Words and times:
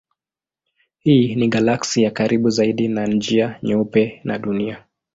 Hii 0.99 1.35
ni 1.35 1.47
galaksi 1.47 2.03
ya 2.03 2.11
karibu 2.11 2.49
zaidi 2.49 2.87
na 2.87 3.07
Njia 3.07 3.59
Nyeupe 3.63 4.21
na 4.23 4.37
Dunia. 4.39 4.85